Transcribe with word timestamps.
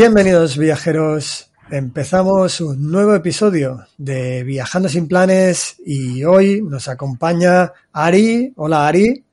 Bienvenidos 0.00 0.56
viajeros. 0.56 1.50
Empezamos 1.70 2.60
un 2.60 2.90
nuevo 2.90 3.14
episodio 3.14 3.86
de 3.96 4.44
Viajando 4.44 4.88
sin 4.88 5.08
planes 5.08 5.76
y 5.84 6.22
hoy 6.24 6.62
nos 6.62 6.88
acompaña 6.88 7.72
Ari. 7.92 8.52
Hola 8.56 8.86
Ari. 8.86 9.27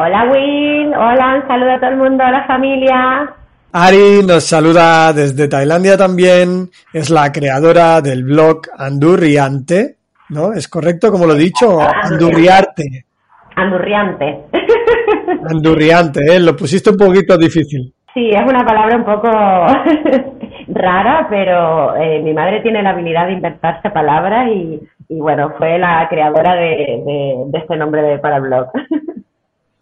Hola 0.00 0.30
Will, 0.30 0.94
hola, 0.94 1.40
un 1.42 1.48
saludo 1.48 1.72
a 1.72 1.80
todo 1.80 1.90
el 1.90 1.96
mundo, 1.96 2.22
a 2.22 2.30
la 2.30 2.46
familia. 2.46 3.34
Ari 3.72 4.24
nos 4.24 4.44
saluda 4.44 5.12
desde 5.12 5.48
Tailandia 5.48 5.96
también. 5.96 6.70
Es 6.92 7.10
la 7.10 7.32
creadora 7.32 8.00
del 8.00 8.22
blog 8.22 8.60
Andurriante. 8.78 9.96
¿No? 10.28 10.52
¿Es 10.52 10.68
correcto 10.68 11.10
como 11.10 11.26
lo 11.26 11.34
he 11.34 11.38
dicho? 11.38 11.80
Andurriarte. 11.80 13.06
Andurriante. 13.56 14.44
Andurriante, 15.50 16.20
¿eh? 16.32 16.38
Lo 16.38 16.54
pusiste 16.54 16.90
un 16.90 16.96
poquito 16.96 17.36
difícil. 17.36 17.92
Sí, 18.14 18.30
es 18.30 18.42
una 18.42 18.64
palabra 18.64 18.98
un 18.98 19.04
poco 19.04 19.28
rara, 20.68 21.26
pero 21.28 21.96
eh, 21.96 22.22
mi 22.22 22.32
madre 22.32 22.60
tiene 22.60 22.84
la 22.84 22.90
habilidad 22.90 23.26
de 23.26 23.32
inventarse 23.32 23.90
palabras 23.90 24.46
y, 24.48 24.80
y 25.08 25.18
bueno, 25.18 25.54
fue 25.58 25.76
la 25.76 26.06
creadora 26.08 26.54
de, 26.54 27.02
de, 27.04 27.34
de 27.48 27.58
este 27.58 27.76
nombre 27.76 28.00
de, 28.02 28.18
para 28.20 28.36
el 28.36 28.42
blog. 28.42 28.68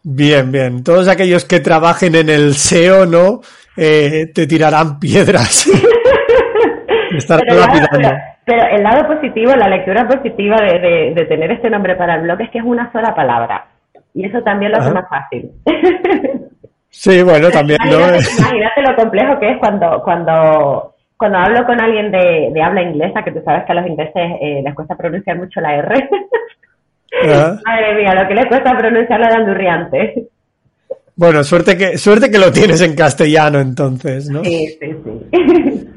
Bien, 0.09 0.53
bien. 0.53 0.85
Todos 0.85 1.09
aquellos 1.09 1.45
que 1.45 1.59
trabajen 1.59 2.15
en 2.15 2.29
el 2.29 2.55
SEO, 2.55 3.07
¿no? 3.07 3.41
Eh, 3.77 4.27
te 4.33 4.47
tirarán 4.47 5.01
piedras. 5.01 5.69
Te 7.11 7.17
estarán 7.19 7.45
Pero, 7.49 7.61
el 7.63 7.67
lado- 7.67 7.89
pero- 7.91 8.11
pero 8.45 8.63
el 8.77 8.83
lado 8.83 9.07
positivo, 9.09 9.53
la 9.57 9.69
lectura 9.69 10.07
positiva 10.07 10.57
de, 10.61 10.79
de- 10.79 11.13
de 11.15 11.25
tener 11.27 11.51
este 11.51 11.71
nombre 11.71 11.97
para 11.97 12.15
el 12.17 12.23
blog 12.23 12.41
es 12.43 12.51
que 12.51 12.59
es 12.59 12.65
una 12.65 12.91
sola 12.93 13.15
palabra. 13.15 13.67
Y 14.15 14.25
eso 14.27 14.43
también 14.43 14.71
lo 14.73 14.79
hace 14.79 14.91
Ajá. 14.91 15.01
más 15.01 15.09
fácil. 15.09 15.51
Sí, 16.91 17.23
bueno, 17.23 17.51
también, 17.51 17.79
¿no? 17.85 17.93
Imagínate, 17.99 18.31
imagínate 18.39 18.83
lo 18.83 18.97
complejo 18.97 19.39
que 19.41 19.51
es 19.53 19.59
cuando, 19.59 20.01
cuando, 20.05 20.95
cuando 21.17 21.39
hablo 21.39 21.67
con 21.67 21.81
alguien 21.81 22.11
de, 22.13 22.51
de 22.53 22.63
habla 22.63 22.83
inglesa, 22.83 23.23
que 23.25 23.33
tú 23.33 23.41
sabes 23.45 23.65
que 23.65 23.73
a 23.73 23.75
los 23.77 23.87
ingleses 23.87 24.15
eh, 24.41 24.63
les 24.65 24.75
cuesta 24.75 24.97
pronunciar 24.97 25.37
mucho 25.37 25.61
la 25.61 25.75
R. 25.77 26.09
Ah. 27.25 27.59
Madre 27.65 27.95
mía, 27.95 28.15
lo 28.15 28.29
que 28.29 28.35
les 28.35 28.47
cuesta 28.47 28.77
pronunciar 28.77 29.21
la 29.21 29.29
de 29.29 29.35
andurriante. 29.35 30.29
Bueno, 31.15 31.43
suerte 31.43 31.77
que, 31.77 31.97
suerte 31.97 32.31
que 32.31 32.39
lo 32.39 32.53
tienes 32.53 32.81
en 32.83 32.95
castellano 32.95 33.59
entonces, 33.59 34.29
¿no? 34.29 34.45
Sí, 34.45 34.77
sí, 34.79 34.95
sí. 35.33 35.89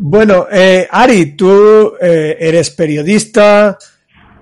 Bueno, 0.00 0.46
eh, 0.50 0.86
Ari, 0.88 1.36
tú 1.36 1.92
eh, 2.00 2.36
eres 2.38 2.70
periodista, 2.70 3.76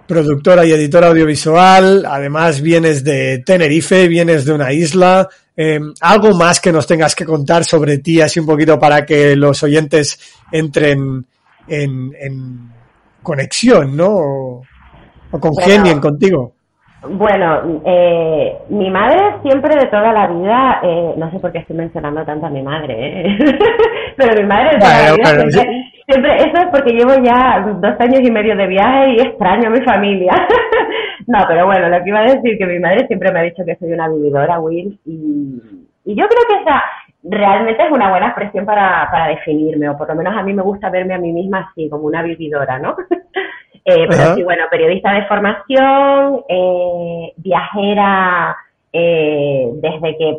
productora 0.07 0.67
y 0.67 0.73
editora 0.73 1.09
audiovisual, 1.09 2.05
además 2.07 2.61
vienes 2.61 3.03
de 3.03 3.43
Tenerife, 3.45 4.07
vienes 4.07 4.45
de 4.45 4.53
una 4.53 4.73
isla. 4.73 5.29
Eh, 5.57 5.81
¿Algo 6.03 6.37
más 6.37 6.61
que 6.61 6.73
nos 6.73 6.87
tengas 6.87 7.15
que 7.15 7.25
contar 7.25 7.65
sobre 7.65 7.99
ti, 7.99 8.21
así 8.21 8.39
un 8.39 8.45
poquito 8.45 8.79
para 8.79 9.07
que 9.07 9.35
los 9.35 9.63
oyentes 9.63 10.19
entren 10.53 11.25
en, 11.69 12.15
en 12.21 12.71
conexión, 13.23 13.97
¿no? 13.97 14.61
O, 15.31 15.39
congenien 15.41 15.83
Bueno. 15.83 16.01
contigo. 16.01 16.53
Bueno, 17.09 17.81
eh, 17.85 18.57
mi 18.71 18.91
madre 18.91 19.37
siempre 19.43 19.77
de 19.77 19.87
toda 19.87 20.13
la 20.13 20.27
vida, 20.27 20.81
eh, 20.83 21.15
no 21.17 21.31
sé 21.31 21.39
por 21.39 21.53
qué 21.53 21.59
estoy 21.59 21.77
mencionando 21.77 22.25
tanto 22.25 22.47
a 22.47 22.51
mi 22.51 22.63
madre, 22.63 22.95
¿eh? 22.99 23.39
pero 24.17 24.41
mi 24.43 24.49
madre 24.49 24.71
de 24.73 24.79
toda 24.79 24.93
la 24.93 25.13
vida 25.15 25.51
siempre, 25.51 25.93
siempre- 26.09 26.37
eso 26.37 26.57
es 26.57 26.67
porque 26.73 26.93
llevo 26.95 27.13
ya 27.23 27.65
dos 27.81 28.01
años 28.01 28.21
y 28.23 28.31
medio 28.33 28.57
de 28.57 28.67
viaje 28.67 29.11
y 29.13 29.21
extraño 29.21 29.69
a 29.69 29.71
mi 29.71 29.83
familia. 29.83 30.33
no, 31.29 31.39
pero 31.47 31.67
bueno, 31.67 31.89
lo 31.89 32.03
que 32.03 32.09
iba 32.09 32.21
a 32.21 32.33
decir 32.35 32.59
que 32.59 32.67
mi 32.67 32.79
madre 32.81 33.07
siempre 33.07 33.31
me 33.31 33.41
ha 33.41 33.43
dicho 33.45 33.63
que 33.65 33.77
soy 33.77 33.93
una 33.93 34.09
vividora, 34.09 34.59
Will, 34.59 34.99
y, 35.05 35.61
y 36.07 36.15
yo 36.17 36.25
creo 36.27 36.43
que 36.49 36.63
esa 36.63 36.83
realmente 37.23 37.85
es 37.85 37.91
una 37.93 38.11
buena 38.11 38.29
expresión 38.29 38.65
para, 38.65 39.09
para 39.13 39.29
definirme, 39.29 39.89
o 39.91 39.97
por 39.97 40.09
lo 40.09 40.15
menos 40.17 40.37
a 40.37 40.43
mí 40.43 40.53
me 40.53 40.63
gusta 40.63 40.91
verme 40.91 41.15
a 41.15 41.19
mí 41.19 41.33
misma 41.33 41.69
así, 41.71 41.89
como 41.89 42.05
una 42.07 42.23
vividora, 42.23 42.79
¿no? 42.81 42.97
Eh, 43.89 44.05
pero 44.09 44.23
Ajá. 44.23 44.35
sí, 44.35 44.43
bueno, 44.43 44.65
periodista 44.69 45.13
de 45.15 45.27
formación, 45.27 46.43
eh, 46.49 47.33
viajera 47.37 48.57
eh, 48.93 49.71
desde 49.75 50.17
que 50.19 50.39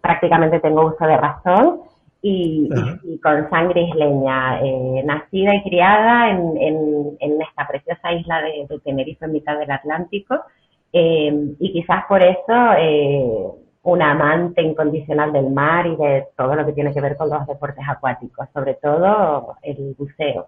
prácticamente 0.00 0.58
tengo 0.60 0.86
uso 0.86 1.04
de 1.06 1.16
razón 1.18 1.80
y, 2.22 2.68
Ajá. 2.72 2.98
y- 3.04 3.14
y 3.14 3.18
con 3.20 3.48
sangre 3.50 3.82
isleña, 3.82 4.60
eh, 4.62 5.02
nacida 5.04 5.54
y 5.56 5.62
criada 5.64 6.30
en, 6.30 6.56
en- 6.56 7.16
en 7.20 7.42
esta 7.42 7.66
preciosa 7.68 8.12
isla 8.12 8.40
de, 8.42 8.66
de 8.68 8.78
Tenerife 8.80 9.24
en 9.26 9.32
mitad 9.32 9.58
del 9.58 9.70
Atlántico 9.70 10.36
eh, 10.92 11.32
y 11.60 11.72
quizás 11.72 12.04
por 12.08 12.22
eso 12.22 12.54
eh, 12.78 13.30
una 13.82 14.12
amante 14.12 14.62
incondicional 14.62 15.30
del 15.32 15.50
mar 15.50 15.86
y 15.86 15.96
de 15.96 16.26
todo 16.36 16.54
lo 16.54 16.64
que 16.64 16.72
tiene 16.72 16.92
que 16.94 17.00
ver 17.02 17.16
con 17.16 17.28
los 17.28 17.46
deportes 17.46 17.84
acuáticos, 17.86 18.48
sobre 18.54 18.74
todo 18.74 19.56
el 19.62 19.94
buceo. 19.98 20.46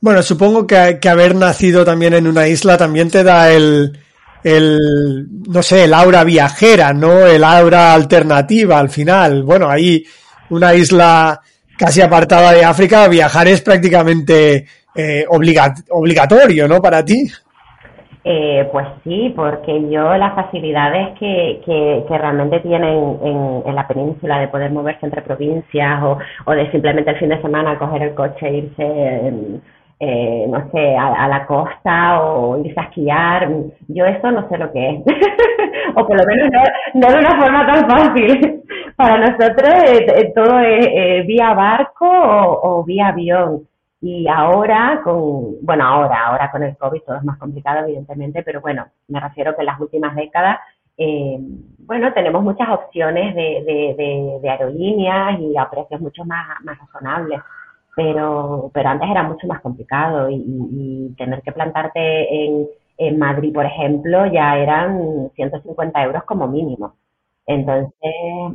Bueno, 0.00 0.22
supongo 0.22 0.66
que, 0.66 0.98
haber 1.08 1.34
nacido 1.34 1.84
también 1.84 2.14
en 2.14 2.26
una 2.26 2.46
isla 2.46 2.76
también 2.76 3.10
te 3.10 3.24
da 3.24 3.50
el, 3.50 3.98
el, 4.44 5.26
no 5.48 5.62
sé, 5.62 5.84
el 5.84 5.94
aura 5.94 6.22
viajera, 6.22 6.92
¿no? 6.92 7.26
El 7.26 7.42
aura 7.42 7.94
alternativa 7.94 8.78
al 8.78 8.90
final. 8.90 9.42
Bueno, 9.42 9.68
ahí 9.68 10.04
una 10.50 10.74
isla 10.74 11.40
casi 11.76 12.02
apartada 12.02 12.52
de 12.52 12.64
África, 12.64 13.08
viajar 13.08 13.48
es 13.48 13.62
prácticamente 13.62 14.66
eh, 14.94 15.24
obliga- 15.28 15.74
obligatorio, 15.90 16.68
¿no? 16.68 16.80
Para 16.80 17.04
ti. 17.04 17.30
Eh, 18.28 18.68
pues 18.72 18.86
sí, 19.04 19.32
porque 19.36 19.88
yo 19.88 20.16
las 20.16 20.34
facilidades 20.34 21.16
que, 21.18 21.62
que, 21.64 22.18
realmente 22.18 22.58
tienen 22.58 23.16
en, 23.22 23.62
en 23.64 23.74
la 23.74 23.86
península 23.86 24.40
de 24.40 24.48
poder 24.48 24.72
moverse 24.72 25.06
entre 25.06 25.22
provincias 25.22 26.02
o, 26.02 26.18
o 26.44 26.52
de 26.52 26.68
simplemente 26.72 27.10
el 27.10 27.18
fin 27.18 27.28
de 27.28 27.40
semana 27.40 27.78
coger 27.78 28.02
el 28.02 28.14
coche 28.14 28.48
e 28.48 28.56
irse, 28.56 28.82
em, 28.82 29.60
eh, 29.98 30.46
no 30.48 30.70
sé, 30.70 30.96
a, 30.96 31.24
a 31.24 31.28
la 31.28 31.46
costa 31.46 32.20
o 32.22 32.58
irse 32.62 32.78
a 32.78 32.84
esquiar, 32.84 33.48
yo 33.88 34.04
eso 34.04 34.30
no 34.30 34.48
sé 34.48 34.58
lo 34.58 34.70
que 34.72 34.90
es. 34.90 35.00
o 35.94 36.06
por 36.06 36.16
lo 36.16 36.24
menos 36.26 36.50
no, 36.94 37.08
de 37.08 37.18
una 37.18 37.40
forma 37.40 37.66
tan 37.66 37.88
fácil. 37.88 38.62
Para 38.96 39.18
nosotros 39.18 39.74
eh, 39.86 40.06
eh, 40.08 40.32
todo 40.34 40.58
es 40.60 40.86
eh, 40.86 41.22
vía 41.26 41.54
barco 41.54 42.08
o, 42.08 42.80
o 42.80 42.84
vía 42.84 43.08
avión. 43.08 43.66
Y 44.02 44.28
ahora 44.28 45.00
con, 45.02 45.56
bueno, 45.62 45.84
ahora, 45.86 46.26
ahora 46.26 46.50
con 46.50 46.62
el 46.62 46.76
COVID 46.76 47.00
todo 47.00 47.16
es 47.16 47.24
más 47.24 47.38
complicado, 47.38 47.80
evidentemente, 47.84 48.42
pero 48.42 48.60
bueno, 48.60 48.86
me 49.08 49.18
refiero 49.20 49.54
que 49.54 49.62
en 49.62 49.66
las 49.66 49.80
últimas 49.80 50.14
décadas, 50.14 50.58
eh, 50.98 51.38
bueno, 51.78 52.12
tenemos 52.12 52.42
muchas 52.42 52.68
opciones 52.68 53.34
de, 53.34 53.64
de, 53.66 53.94
de, 53.96 54.38
de 54.42 54.50
aerolíneas 54.50 55.40
y 55.40 55.56
a 55.56 55.68
precios 55.70 56.00
mucho 56.00 56.24
más, 56.24 56.60
más 56.62 56.78
razonables. 56.78 57.40
Pero, 57.96 58.70
pero 58.74 58.90
antes 58.90 59.10
era 59.10 59.22
mucho 59.22 59.46
más 59.46 59.60
complicado 59.62 60.28
y, 60.30 60.36
y, 60.36 61.14
tener 61.16 61.42
que 61.42 61.52
plantarte 61.52 62.44
en, 62.44 62.68
en 62.98 63.18
Madrid, 63.18 63.54
por 63.54 63.64
ejemplo, 63.64 64.26
ya 64.26 64.58
eran 64.58 65.30
150 65.34 66.02
euros 66.04 66.24
como 66.24 66.46
mínimo. 66.46 66.94
Entonces, 67.46 67.92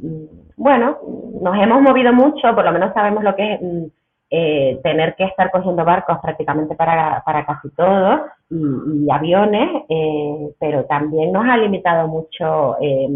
mm, 0.01 0.25
bueno, 0.57 0.97
nos 1.41 1.57
hemos 1.57 1.81
movido 1.81 2.13
mucho, 2.13 2.53
por 2.53 2.65
lo 2.65 2.71
menos 2.71 2.93
sabemos 2.93 3.23
lo 3.23 3.35
que 3.35 3.53
es 3.55 3.61
mm, 3.61 3.85
eh, 4.31 4.79
tener 4.81 5.15
que 5.15 5.25
estar 5.25 5.51
cogiendo 5.51 5.83
barcos 5.83 6.17
prácticamente 6.21 6.73
para, 6.75 7.21
para 7.25 7.45
casi 7.45 7.69
todo 7.71 8.21
y, 8.49 9.11
aviones, 9.11 9.83
eh, 9.89 10.53
pero 10.57 10.85
también 10.85 11.33
nos 11.33 11.45
ha 11.45 11.57
limitado 11.57 12.07
mucho 12.07 12.77
eh, 12.79 13.09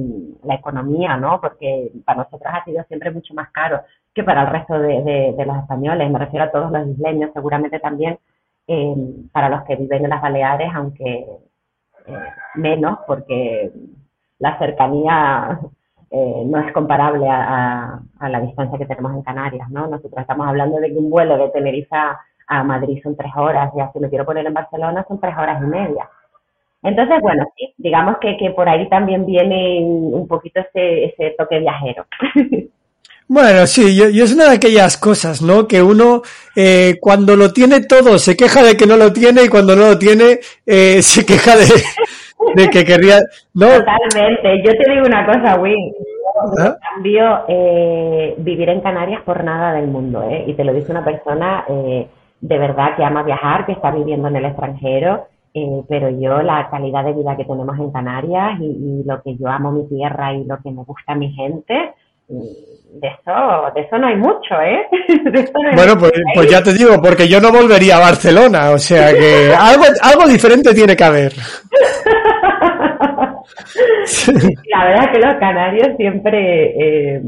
la 0.44 0.56
economía, 0.56 1.16
¿no? 1.16 1.40
Porque 1.40 1.92
para 2.04 2.24
nosotros 2.24 2.54
ha 2.54 2.66
sido 2.66 2.84
siempre 2.84 3.12
mucho 3.12 3.34
más 3.34 3.50
caro 3.52 3.82
que 4.14 4.24
para 4.24 4.42
el 4.44 4.48
resto 4.48 4.78
de, 4.78 5.02
de, 5.04 5.34
de 5.38 5.46
los 5.46 5.58
españoles, 5.58 6.12
me 6.12 6.20
refiero 6.20 6.46
a 6.46 6.52
todos 6.52 6.72
los 6.72 6.88
isleños, 6.88 7.32
seguramente 7.34 7.80
también 7.80 8.20
eh, 8.68 8.96
para 9.32 9.50
los 9.50 9.64
que 9.64 9.76
viven 9.76 10.04
en 10.04 10.10
las 10.10 10.22
Baleares, 10.22 10.70
aunque 10.74 11.28
eh, 12.08 12.20
menos 12.56 13.00
porque 13.08 13.72
la 14.40 14.58
cercanía 14.58 15.60
eh, 16.18 16.44
no 16.46 16.60
es 16.60 16.72
comparable 16.72 17.28
a, 17.30 18.00
la 18.22 18.40
distancia 18.40 18.78
que 18.78 18.86
tenemos 18.86 19.14
en 19.14 19.22
Canarias, 19.22 19.70
¿no? 19.70 19.86
Nosotros 19.88 20.22
estamos 20.22 20.48
hablando 20.48 20.80
de 20.80 20.88
que 20.88 20.98
un 20.98 21.10
vuelo 21.10 21.38
de 21.38 21.50
Tenerife 21.50 21.94
a 22.48 22.64
Madrid 22.64 23.02
son 23.04 23.18
tres 23.18 23.34
horas, 23.36 23.70
ya 23.76 23.92
si 23.92 24.00
me 24.00 24.08
quiero 24.08 24.24
poner 24.24 24.46
en 24.46 24.54
Barcelona 24.54 25.04
son 25.10 25.20
tres 25.20 25.36
horas 25.38 25.62
y 25.62 25.66
media. 25.66 26.10
Entonces, 26.84 27.20
bueno, 27.22 27.46
sí, 27.58 27.74
digamos 27.78 28.18
que, 28.22 28.38
que 28.38 28.52
por 28.52 28.70
ahí 28.70 28.88
también 28.88 29.26
viene 29.26 29.82
un 29.84 30.26
poquito 30.26 30.62
ese, 30.62 31.06
ese 31.06 31.36
toque 31.38 31.60
viajero. 31.60 32.06
Bueno, 33.28 33.66
sí, 33.66 33.96
yo, 33.96 34.06
es 34.06 34.34
una 34.34 34.50
de 34.50 34.56
aquellas 34.58 34.98
cosas, 34.98 35.42
¿no? 35.42 35.68
Que 35.68 35.82
uno 35.82 36.22
eh, 36.56 36.98
cuando 37.02 37.36
lo 37.36 37.52
tiene 37.52 37.82
todo 37.82 38.20
se 38.20 38.38
queja 38.38 38.62
de 38.62 38.78
que 38.78 38.86
no 38.86 38.98
lo 38.98 39.12
tiene 39.12 39.44
y 39.44 39.48
cuando 39.48 39.76
no 39.76 39.88
lo 39.88 39.98
tiene 39.98 40.42
eh, 40.64 41.02
se 41.02 41.26
queja 41.26 41.58
de, 41.58 41.66
de, 42.56 42.70
que 42.70 42.84
querría... 42.84 43.20
¿no? 43.54 43.68
Totalmente. 43.68 44.64
Yo 44.64 44.72
te 44.72 44.92
digo 44.92 45.06
una 45.06 45.26
cosa, 45.26 45.60
Win. 45.60 45.94
¿Ah? 46.60 46.76
cambio 46.94 47.46
eh, 47.48 48.36
vivir 48.38 48.68
en 48.68 48.82
Canarias 48.82 49.22
por 49.24 49.42
nada 49.44 49.72
del 49.74 49.88
mundo, 49.88 50.22
¿eh? 50.30 50.44
Y 50.46 50.54
te 50.54 50.66
lo 50.66 50.74
dice 50.74 50.92
una 50.92 51.06
persona 51.06 51.64
eh, 51.70 52.08
de 52.42 52.58
verdad 52.58 52.98
que 52.98 53.06
ama 53.06 53.24
viajar, 53.24 53.66
que 53.66 53.72
está 53.72 53.90
viviendo 53.92 54.28
en 54.28 54.36
el 54.36 54.46
extranjero 54.46 55.28
eh, 55.58 55.86
pero 55.88 56.10
yo 56.10 56.42
la 56.42 56.70
calidad 56.70 57.06
de 57.06 57.14
vida 57.14 57.38
que 57.38 57.46
tenemos 57.46 57.80
en 57.80 57.90
Canarias 57.90 58.60
y, 58.60 59.04
lo 59.06 59.22
que 59.22 59.38
yo 59.38 59.48
amo 59.48 59.72
mi 59.72 59.88
tierra 59.88 60.34
y 60.34 60.44
lo 60.44 60.58
que 60.62 60.70
me 60.70 60.84
gusta 60.84 61.16
mi 61.16 61.32
gente, 61.32 61.94
de 62.28 63.08
eso, 63.08 63.72
de 63.76 63.82
eso 63.82 63.98
no 63.98 64.08
hay 64.08 64.16
mucho, 64.16 64.56
¿eh? 64.62 64.88
bueno, 65.76 65.98
pues, 65.98 66.14
pues, 66.34 66.50
ya 66.50 66.64
te 66.64 66.74
digo, 66.74 67.02
porque 67.02 67.28
yo 67.28 67.40
no 67.40 67.52
volvería 67.52 67.98
a 67.98 68.02
Barcelona, 68.02 68.72
o 68.72 68.78
sea 68.78 69.14
que 69.14 69.54
algo, 69.60 69.84
algo 70.02 70.28
diferente 70.28 70.74
tiene 70.74 70.96
que 70.96 71.04
haber. 71.04 71.34
La 74.72 74.86
verdad 74.86 75.06
es 75.06 75.12
que 75.12 75.20
los 75.20 75.36
canarios 75.36 75.90
siempre 75.98 77.16
eh, 77.16 77.22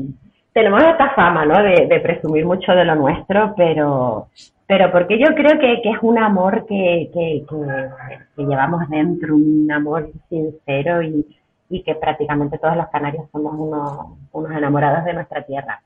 tenemos 0.54 0.82
esta 0.84 1.10
fama, 1.16 1.46
¿no? 1.46 1.62
De, 1.62 1.88
de 1.88 2.00
presumir 2.00 2.46
mucho 2.46 2.72
de 2.72 2.86
lo 2.86 2.96
nuestro, 2.96 3.54
pero 3.56 4.30
pero 4.68 4.92
porque 4.92 5.18
yo 5.18 5.34
creo 5.34 5.58
que, 5.60 5.82
que 5.82 5.92
es 5.92 5.98
un 6.02 6.18
amor 6.18 6.66
que, 6.68 7.10
que, 7.14 7.46
que, 7.48 8.44
llevamos 8.44 8.88
dentro, 8.90 9.36
un 9.36 9.72
amor 9.72 10.12
sincero 10.30 11.02
y, 11.02 11.26
y, 11.70 11.84
que 11.84 11.96
prácticamente 11.96 12.58
todos 12.58 12.76
los 12.76 12.88
canarios 12.88 13.26
somos 13.32 13.54
unos, 13.58 14.18
unos 14.32 14.52
enamorados 14.52 15.06
de 15.06 15.14
nuestra 15.14 15.44
tierra. 15.44 15.82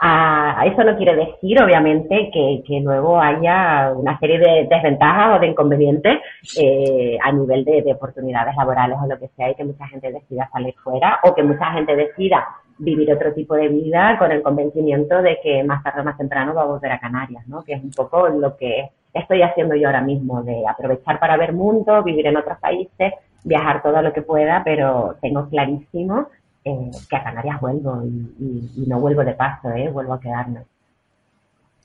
Ah, 0.00 0.64
eso 0.66 0.82
no 0.82 0.96
quiere 0.96 1.14
decir, 1.14 1.62
obviamente, 1.62 2.30
que, 2.32 2.62
que, 2.66 2.80
luego 2.80 3.18
haya 3.18 3.92
una 3.94 4.18
serie 4.18 4.38
de 4.38 4.66
desventajas 4.68 5.36
o 5.36 5.40
de 5.40 5.46
inconvenientes 5.46 6.18
eh, 6.58 7.16
a 7.22 7.32
nivel 7.32 7.64
de, 7.64 7.82
de, 7.82 7.92
oportunidades 7.92 8.54
laborales 8.56 8.98
o 9.02 9.06
lo 9.06 9.18
que 9.18 9.28
sea 9.28 9.50
y 9.50 9.54
que 9.54 9.64
mucha 9.64 9.86
gente 9.86 10.12
decida 10.12 10.48
salir 10.52 10.74
fuera 10.82 11.20
o 11.22 11.34
que 11.34 11.42
mucha 11.42 11.72
gente 11.72 11.94
decida 11.94 12.44
vivir 12.78 13.12
otro 13.12 13.32
tipo 13.32 13.54
de 13.54 13.68
vida 13.68 14.16
con 14.18 14.32
el 14.32 14.42
convencimiento 14.42 15.22
de 15.22 15.38
que 15.42 15.62
más 15.62 15.82
tarde 15.82 16.00
o 16.00 16.04
más 16.04 16.18
temprano 16.18 16.54
va 16.54 16.62
a 16.62 16.66
volver 16.66 16.92
a 16.92 16.98
Canarias, 16.98 17.46
¿no? 17.46 17.62
Que 17.62 17.74
es 17.74 17.82
un 17.82 17.92
poco 17.92 18.28
lo 18.28 18.56
que 18.56 18.90
estoy 19.12 19.42
haciendo 19.42 19.76
yo 19.76 19.88
ahora 19.88 20.00
mismo, 20.00 20.42
de 20.42 20.64
aprovechar 20.66 21.18
para 21.20 21.36
ver 21.36 21.52
mundo, 21.52 22.02
vivir 22.02 22.26
en 22.26 22.36
otros 22.36 22.58
países, 22.58 23.12
viajar 23.44 23.82
todo 23.82 24.02
lo 24.02 24.12
que 24.12 24.22
pueda, 24.22 24.62
pero 24.64 25.16
tengo 25.20 25.48
clarísimo 25.48 26.28
eh, 26.64 26.90
que 27.08 27.16
a 27.16 27.22
Canarias 27.22 27.60
vuelvo 27.60 28.02
y, 28.04 28.84
no 28.88 28.98
vuelvo 28.98 29.24
de 29.24 29.34
paso, 29.34 29.70
¿eh? 29.70 29.88
Vuelvo 29.90 30.14
a 30.14 30.20
quedarme. 30.20 30.60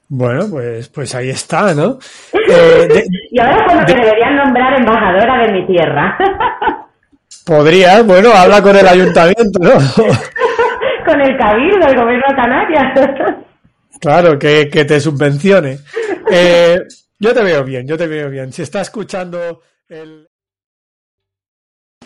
Bueno, 0.08 0.46
pues, 0.50 0.90
pues 0.90 1.14
ahí 1.14 1.30
está, 1.30 1.74
¿no? 1.74 2.00
Eh, 2.52 3.04
y 3.30 3.40
ahora 3.40 3.64
como 3.68 3.86
que 3.86 3.94
deberían 3.94 4.36
nombrar 4.36 4.80
embajadora 4.80 5.46
de 5.46 5.54
mi 5.54 5.68
tierra. 5.68 6.18
Podría, 7.46 8.02
bueno, 8.02 8.32
habla 8.32 8.60
con 8.60 8.76
el 8.76 8.88
ayuntamiento, 8.88 9.60
¿no? 9.60 9.72
con 11.06 11.22
el 11.22 11.38
cabildo, 11.38 11.88
el 11.88 11.96
gobierno 11.96 12.26
de 12.28 12.36
Canarias. 12.36 13.40
Claro, 14.00 14.40
que, 14.40 14.66
te 14.66 15.00
subvencione. 15.00 15.80
Eh, 16.32 16.80
yo 17.20 17.34
te 17.34 17.44
veo 17.44 17.64
bien, 17.64 17.86
yo 17.88 17.98
te 17.98 18.08
veo 18.08 18.30
bien. 18.30 18.52
Si 18.54 18.62
está 18.62 18.82
escuchando 18.82 19.62
el... 19.90 20.29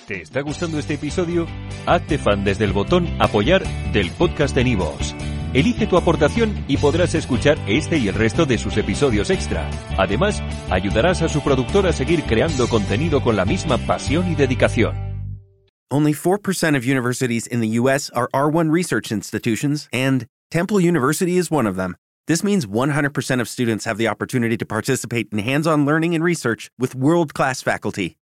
¿Te 0.07 0.21
está 0.21 0.41
gustando 0.41 0.79
este 0.79 0.95
episodio? 0.95 1.47
Hazte 1.85 2.17
fan 2.17 2.44
desde 2.44 2.65
el 2.65 2.73
botón 2.73 3.07
apoyar 3.19 3.63
del 3.94 4.11
podcast 4.11 4.53
de 4.53 4.65
Nivos. 4.65 5.15
Elige 5.53 5.88
tu 5.88 5.95
aportación 5.95 6.65
y 6.67 6.75
podrás 6.75 7.15
escuchar 7.15 7.57
este 7.67 8.00
y 8.00 8.09
el 8.09 8.15
resto 8.15 8.45
de 8.45 8.57
sus 8.57 8.75
episodios 8.75 9.29
extra. 9.29 9.69
Además, 9.97 10.44
ayudarás 10.69 11.21
a 11.21 11.29
su 11.29 11.41
productor 11.41 11.88
a 11.88 11.94
seguir 11.94 12.23
creando 12.23 12.67
contenido 12.67 13.21
con 13.21 13.38
la 13.38 13.45
misma 13.45 13.77
pasión 13.77 14.29
y 14.29 14.35
dedicación. 14.35 14.94
Only 15.89 16.13
4% 16.13 16.75
of 16.75 16.85
universities 16.85 17.47
in 17.47 17.61
the 17.61 17.79
U.S. 17.79 18.11
are 18.13 18.27
R1 18.33 18.73
research 18.73 19.09
institutions, 19.11 19.88
and 19.94 20.25
Temple 20.51 20.81
University 20.81 21.38
is 21.38 21.50
one 21.50 21.69
of 21.69 21.77
them. 21.77 21.95
This 22.27 22.44
means 22.44 22.65
100% 22.65 23.39
of 23.39 23.47
students 23.47 23.85
have 23.85 23.97
the 23.97 24.09
opportunity 24.09 24.57
to 24.57 24.65
participate 24.65 25.27
in 25.31 25.39
hands 25.39 25.65
on 25.65 25.85
learning 25.85 26.13
and 26.13 26.23
research 26.23 26.71
with 26.77 26.95
world 26.95 27.33
class 27.33 27.61
faculty. 27.61 28.17